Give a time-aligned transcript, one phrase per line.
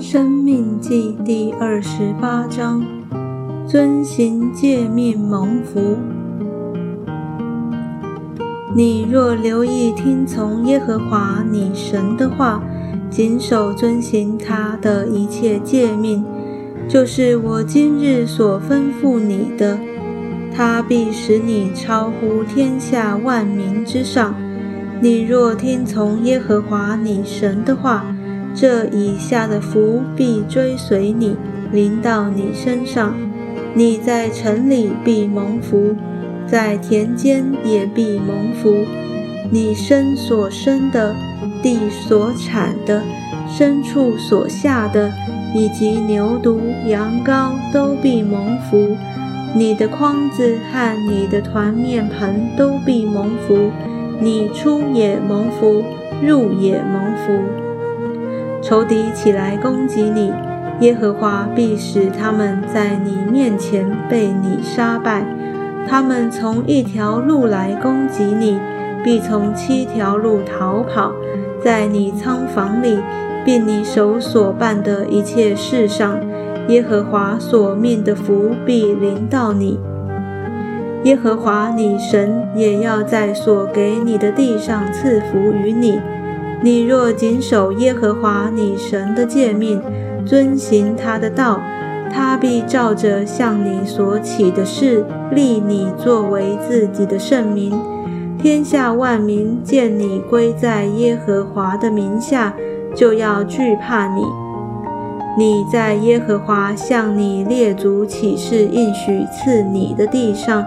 [0.00, 2.84] 生命记第二十八章：
[3.66, 5.98] 遵行诫命蒙福。
[8.76, 12.62] 你若留意听从耶和华你神的话，
[13.10, 16.24] 谨守遵行他的一切诫命，
[16.88, 19.76] 就是我今日所吩咐你的，
[20.54, 24.32] 他必使你超乎天下万民之上。
[25.00, 28.04] 你若听从耶和华你神的话，
[28.60, 31.36] 这以下的福必追随你，
[31.70, 33.14] 临到你身上。
[33.72, 35.94] 你在城里必蒙福，
[36.44, 38.84] 在田间也必蒙福。
[39.48, 41.14] 你身所生的，
[41.62, 43.04] 地所产的，
[43.48, 45.12] 牲畜所下的，
[45.54, 48.96] 以及牛犊、羊羔都必蒙福。
[49.54, 53.70] 你的筐子和你的团面盆都必蒙福。
[54.20, 55.84] 你出也蒙福，
[56.20, 57.67] 入也蒙福。
[58.60, 60.32] 仇敌起来攻击你，
[60.80, 65.24] 耶和华必使他们在你面前被你杀败。
[65.88, 68.58] 他们从一条路来攻击你，
[69.02, 71.12] 必从七条路逃跑。
[71.60, 72.98] 在你仓房里，
[73.44, 76.18] 并你手所办的一切事上，
[76.68, 79.78] 耶和华所命的福必临到你。
[81.04, 85.98] 耶和华你神也要在所给你的地上赐福于你。
[86.62, 89.80] 你若谨守耶和华你神的诫命，
[90.26, 91.60] 遵行他的道，
[92.12, 97.78] 他必照着向你所起的事立你作为自己的圣名。
[98.40, 102.52] 天下万民见你归在耶和华的名下，
[102.94, 104.22] 就要惧怕你。
[105.36, 110.64] 你在耶和华向你列祖起誓应许赐你的地上，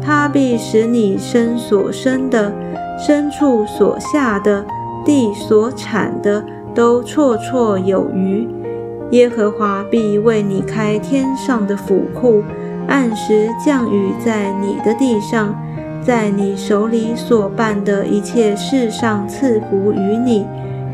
[0.00, 2.50] 他必使你生所生的，
[2.98, 4.64] 牲畜所下的。
[5.06, 8.46] 地所产的都绰绰有余，
[9.12, 12.42] 耶和华必为你开天上的府库，
[12.88, 15.54] 按时降雨在你的地上，
[16.04, 20.44] 在你手里所办的一切事上赐福于你。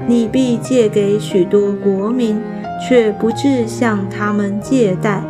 [0.06, 2.38] 你必借给许多国民，
[2.86, 5.22] 却不至向他们借贷。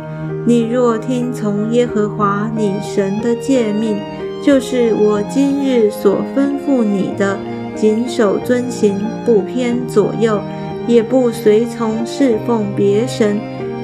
[0.45, 3.97] 你若听从耶和华你神的诫命，
[4.43, 7.37] 就是我今日所吩咐你的。
[7.75, 10.39] 谨守遵行，不偏左右，
[10.87, 13.39] 也不随从侍奉别神，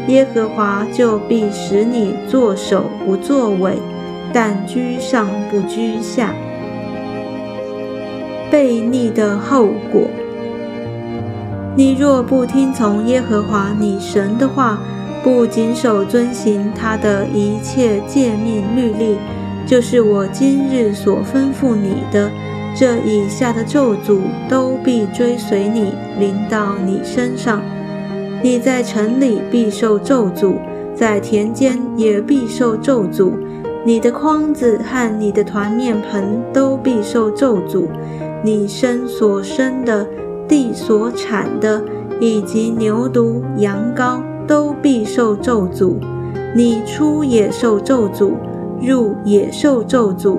[0.07, 3.73] 耶和华就必使你作首不作尾，
[4.33, 6.33] 但居上不居下。
[8.51, 10.01] 悖逆的后果。
[11.75, 14.79] 你若不听从耶和华你神的话，
[15.23, 19.17] 不谨守遵行他的一切诫命律例，
[19.67, 22.29] 就是我今日所吩咐你的。
[22.79, 27.61] 这以下的咒诅都必追随你，临到你身上。
[28.41, 30.53] 你在城里必受咒诅，
[30.95, 33.33] 在田间也必受咒诅。
[33.83, 37.83] 你的筐子和你的团面盆都必受咒诅。
[38.41, 40.07] 你身所生的，
[40.47, 41.83] 地所产的，
[42.21, 45.95] 以及牛犊、羊羔都必受咒诅。
[46.55, 48.31] 你出也受咒诅，
[48.81, 50.37] 入也受咒诅。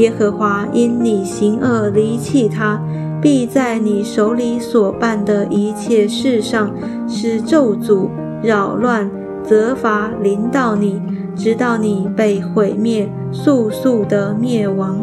[0.00, 2.82] 耶和华因你行恶离弃他，
[3.20, 6.74] 必在你手里所办的一切事上
[7.06, 8.08] 使咒诅、
[8.42, 9.10] 扰乱、
[9.44, 11.02] 责罚临到你，
[11.36, 14.98] 直到你被毁灭，速速的灭亡。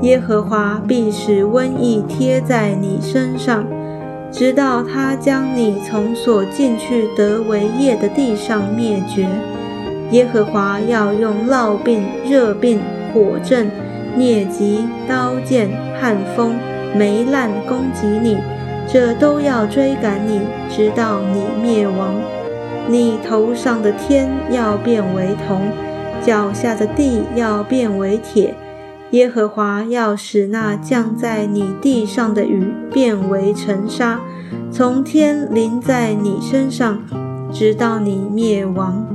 [0.00, 3.66] 耶和华必使瘟疫贴在你身上，
[4.32, 9.28] 直到他将你从所进去得为业的地上灭绝。
[10.10, 12.80] 耶和华要用烙病、热病、
[13.12, 13.68] 火症。
[14.16, 15.68] 疟疾、刀剑、
[16.00, 16.56] 旱风、
[16.96, 18.38] 霉烂攻击你，
[18.88, 20.40] 这都要追赶你，
[20.70, 22.14] 直到你灭亡。
[22.88, 25.60] 你头上的天要变为铜，
[26.22, 28.54] 脚下的地要变为铁。
[29.10, 34.20] 耶和华要使那降在你地上的雨变为尘沙，
[34.70, 37.00] 从天淋在你身上，
[37.52, 39.06] 直到你灭亡。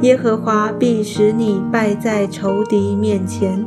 [0.00, 3.64] 耶和华必使你败在仇敌面前。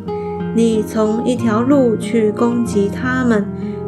[0.58, 3.46] 你从一条路去攻击他们，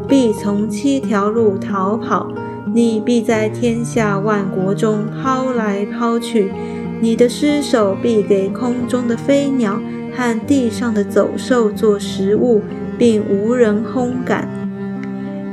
[0.07, 2.31] 必从七条路逃跑。
[2.71, 6.51] 你必在天下万国中抛来抛去，
[7.01, 9.81] 你的尸首必给空中的飞鸟
[10.15, 12.61] 和地上的走兽做食物，
[12.99, 14.47] 并无人烘干。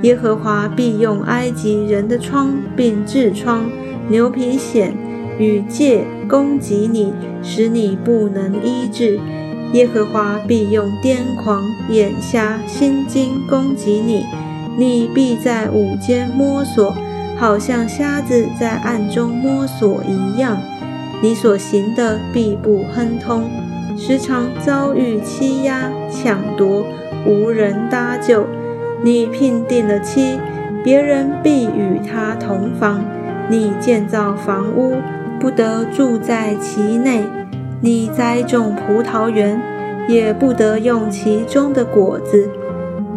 [0.02, 3.70] 耶和华必用埃及人的疮，并痔疮、
[4.10, 4.90] 牛皮癣
[5.38, 9.18] 与疥攻击你，使你不能医治。
[9.72, 14.24] 耶和华必用癫狂、眼瞎、心惊攻击你，
[14.76, 16.94] 你必在午间摸索，
[17.36, 20.56] 好像瞎子在暗中摸索一样。
[21.22, 23.50] 你所行的必不亨通，
[23.96, 26.86] 时常遭遇欺压、抢夺，
[27.26, 28.46] 无人搭救。
[29.02, 30.38] 你聘定了妻，
[30.82, 33.00] 别人必与他同房；
[33.50, 34.96] 你建造房屋，
[35.38, 37.22] 不得住在其内；
[37.80, 39.60] 你栽种葡萄园，
[40.08, 42.48] 也不得用其中的果子。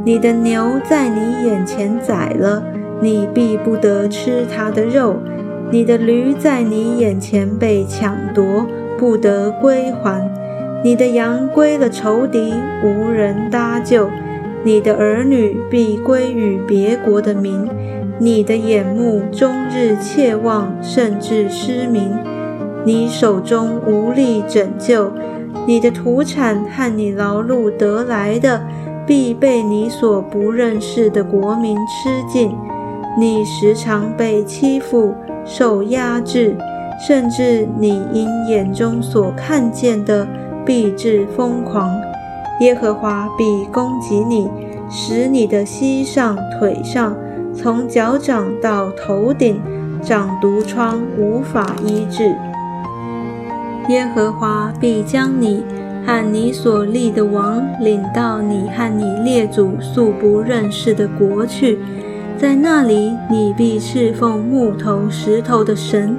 [0.04, 2.64] 你的牛在你眼前宰了，
[3.02, 5.16] 你必不得吃它的肉；
[5.72, 8.66] 你的驴在你眼前被抢夺，
[8.98, 10.22] 不得归还；
[10.84, 12.54] 你的羊归了仇敌，
[12.84, 14.10] 无人搭救。
[14.64, 17.66] 你的儿女必归于别国的民，
[18.20, 22.12] 你的眼目终日切望，甚至失明。
[22.90, 25.12] 你手中无力拯救，
[25.68, 28.60] 你的土产和你劳碌得来的，
[29.06, 32.52] 必被你所不认识的国民吃尽。
[33.16, 35.14] 你时常被欺负，
[35.46, 36.58] 受压制，
[37.08, 40.28] 甚至你因眼中所看见的，
[40.66, 41.92] 必致疯狂。
[42.60, 44.50] 耶和华必攻击你，
[44.90, 47.16] 使你的膝上、腿上，
[47.54, 49.62] 从脚掌到头顶
[50.02, 52.36] 长毒疮，无法医治。
[53.90, 55.64] 耶和华必将你
[56.06, 61.80] 和你所立的王领到你和你列祖素不认识的国去，
[62.38, 66.16] 在那里你必侍奉木头、石头的神。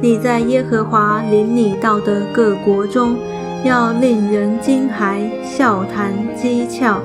[0.00, 3.16] 你在耶和华领你到的各国中。
[3.64, 6.98] 要令人惊骇、笑谈、讥诮。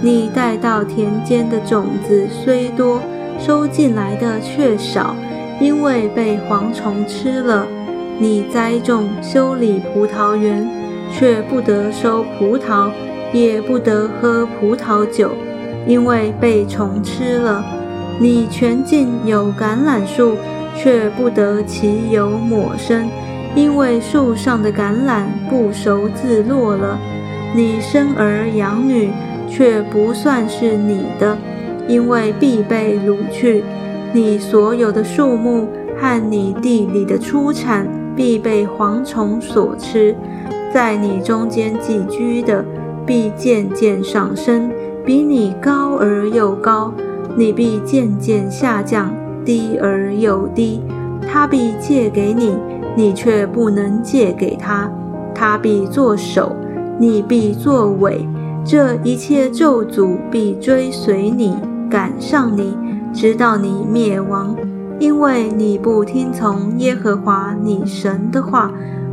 [0.00, 3.00] 你带到田间的种子虽多，
[3.36, 5.16] 收进来的却少，
[5.60, 7.66] 因为被蝗虫吃了。
[8.18, 10.68] 你栽种、修理葡萄园，
[11.12, 12.90] 却不得收葡萄，
[13.32, 15.30] 也不得喝葡萄酒，
[15.86, 17.64] 因为被虫吃了。
[18.20, 20.36] 你全境有橄榄树，
[20.76, 23.08] 却不得其油抹身。
[23.56, 26.98] 因为树上的橄榄不熟自落了，
[27.54, 29.10] 你生儿养女
[29.48, 31.36] 却不算是你的，
[31.86, 33.62] 因为必被掳去。
[34.12, 40.14] 你所有的树木和你地里的出产必被蝗虫所吃，
[40.72, 42.64] 在你中间寄居的
[43.04, 44.70] 必渐渐上升，
[45.04, 46.92] 比你高而又高；
[47.36, 49.12] 你必渐渐下降，
[49.44, 50.80] 低而又低。
[51.26, 52.56] 他必借给你。
[52.96, 54.88] 你却不能借给他，
[55.34, 56.54] 他必作首，
[56.96, 58.24] 你必作尾。
[58.64, 61.56] 这一切咒诅必追随你，
[61.90, 62.78] 赶上你，
[63.12, 64.56] 直到你灭亡，
[64.98, 68.72] 因为你不听从耶和华你神的话，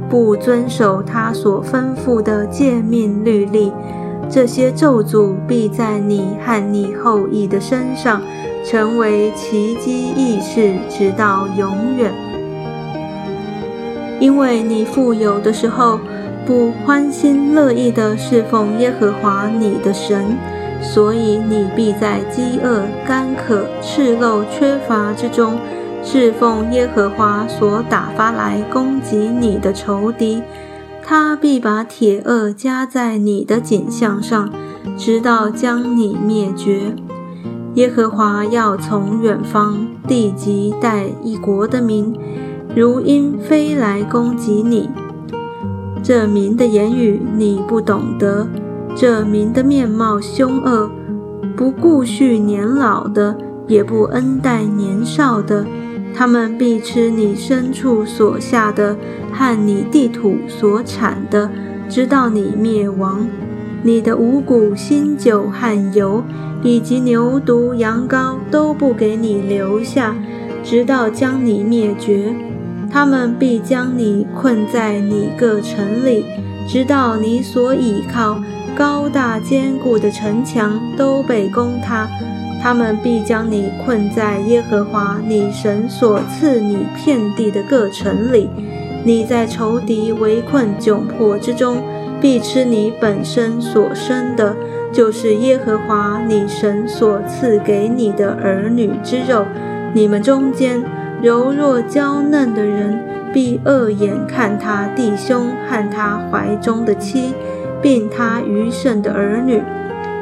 [0.10, 3.72] 不遵守他所吩咐的诫命律例。
[4.30, 8.22] 这些咒诅必在你和你后裔的身上
[8.64, 12.14] 成为奇迹异事，直到永远。
[14.20, 16.00] 因为你富有的时候，
[16.46, 20.38] 不欢心乐意地侍奉耶和华你的神，
[20.82, 25.58] 所以你必在饥饿、干渴、赤露、缺乏之中
[26.04, 30.42] 侍奉耶和华所打发来攻击你的仇敌。
[31.04, 34.50] 他必把铁轭加在你的颈项上，
[34.98, 36.96] 直到将你灭绝。
[37.76, 42.14] 耶和华要从远方地级带一国的民。
[42.74, 44.90] 如鹰飞来攻击你，
[46.02, 48.48] 这民的言语你不懂得；
[48.96, 50.92] 这民的面貌凶恶，
[51.56, 53.36] 不顾恤年老的，
[53.68, 55.66] 也不恩待年少的。
[56.14, 58.96] 他们必吃你牲畜所下的，
[59.32, 61.50] 和你地土所产的，
[61.90, 63.28] 直到你灭亡。
[63.82, 66.24] 你的五谷、新酒和油，
[66.62, 70.16] 以及牛犊、羊羔，都不给你留下，
[70.64, 72.36] 直到将你灭绝。
[72.92, 76.26] 他们必将你困在你各城里，
[76.68, 78.38] 直到你所倚靠
[78.78, 82.08] 高大坚固的城墙都被攻塌。
[82.62, 88.50] 他们必将你困在耶和华你神所赐你遍地的各城里。
[89.04, 91.82] 你在仇敌围困窘迫之中，
[92.20, 94.56] 必吃你本身所生的，
[94.92, 99.46] 就是耶和华你神所赐给你的儿女之肉。
[99.94, 100.84] 你们中间。
[101.22, 103.00] 柔弱娇嫩的人
[103.32, 107.36] 必恶眼看他弟兄和他怀中的妻，
[107.82, 109.62] 并他余剩的儿女，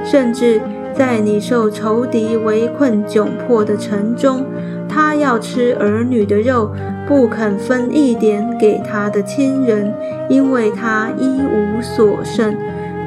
[0.03, 0.61] 甚至
[0.93, 4.45] 在你受仇敌围困窘迫的城中，
[4.87, 6.71] 他要吃儿女的肉，
[7.07, 9.93] 不肯分一点给他的亲人，
[10.29, 12.55] 因为他一无所剩。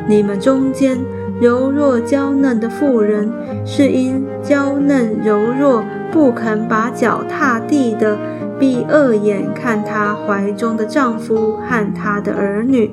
[0.06, 0.98] 你们中间
[1.40, 3.32] 柔弱娇嫩的妇人，
[3.64, 5.84] 是因娇嫩柔弱。
[6.12, 8.18] 不肯把脚踏地的，
[8.58, 12.90] 闭恶眼看她怀中的丈夫和她的儿女，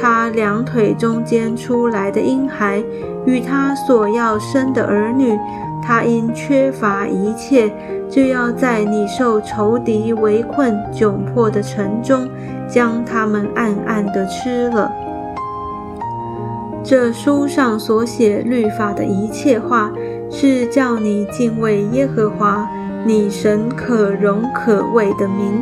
[0.00, 2.82] 他两腿中间出来的婴孩
[3.26, 5.38] 与他所要生的儿女，
[5.82, 7.72] 他因缺乏一切，
[8.08, 12.28] 就要在你受仇敌围困窘迫的城中，
[12.68, 14.90] 将他们暗暗地吃了。
[16.84, 19.90] 这书上所写律法的一切话，
[20.30, 22.66] 是叫你敬畏耶和华
[23.04, 25.60] 你神可荣可畏的名。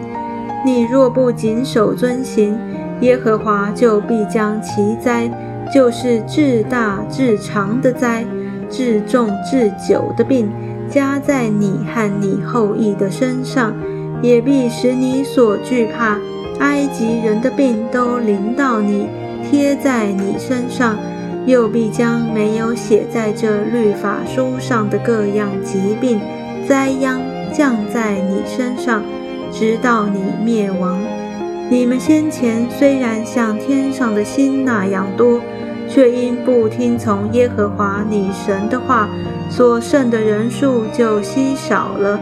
[0.64, 2.58] 你若不谨守遵行，
[3.00, 5.30] 耶和华就必将其灾，
[5.72, 8.24] 就是至大至长的灾，
[8.70, 10.50] 至重至久的病，
[10.90, 13.74] 加在你和你后裔的身上，
[14.22, 16.18] 也必使你所惧怕
[16.60, 19.06] 埃及人的病都临到你，
[19.48, 20.96] 贴在你身上。
[21.44, 26.20] 又必将没有写在这律法书上的各样疾病、
[26.66, 27.20] 灾殃
[27.52, 29.00] 降在你身上，
[29.52, 30.98] 直到你灭亡。
[31.68, 35.40] 你们先前虽然像天上的星那样多，
[35.88, 39.08] 却因不听从耶和华你神的话，
[39.50, 42.20] 所剩的人数就稀少了。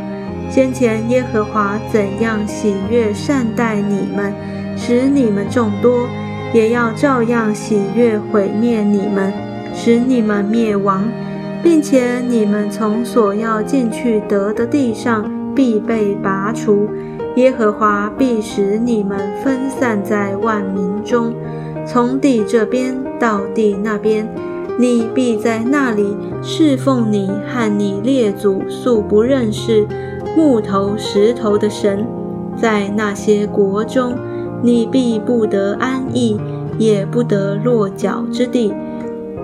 [0.50, 4.32] 先前耶和华怎样喜悦善待你们，
[4.76, 6.08] 使你们众多。
[6.54, 9.32] 也要照样喜悦毁灭你们，
[9.74, 11.02] 使你们灭亡，
[11.64, 16.88] 并且你们从所要进去得的地上必被拔除。
[17.36, 21.34] 耶和华必使你们分散在万民中，
[21.86, 24.28] 从地这边到地那边，
[24.78, 29.86] 你必在那里侍奉你和你列祖素不认识
[30.36, 32.06] 木头石头的神，
[32.56, 34.14] 在那些国中。
[34.62, 36.40] 你必不得安逸，
[36.78, 38.72] 也不得落脚之地。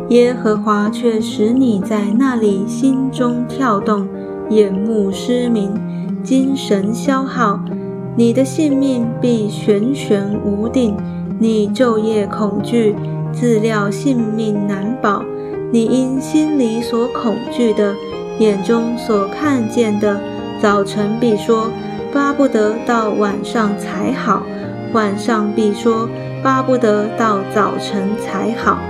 [0.08, 4.08] 耶和华却使你在那里心中跳动，
[4.48, 5.74] 眼目失明，
[6.22, 7.60] 精神消耗。
[8.16, 10.96] 你的性命必悬悬无定，
[11.38, 12.94] 你昼夜恐惧，
[13.32, 15.22] 自料性命难保。
[15.72, 17.94] 你因心里所恐惧的，
[18.38, 20.20] 眼中所看见的，
[20.60, 21.70] 早晨必说：
[22.12, 24.42] 巴不得到晚上才好。
[24.92, 26.08] 晚上必说
[26.42, 28.80] ：“巴不得到早晨才好。”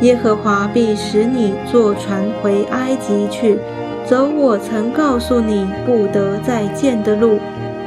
[0.00, 3.58] 耶和华必使你坐船回埃及去，
[4.04, 7.38] 走我曾告诉你不得再见的路。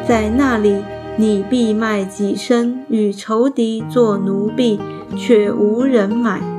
[0.08, 0.84] 在那里，
[1.18, 4.80] 你必卖己身与仇敌做奴婢，
[5.18, 6.55] 却无人买。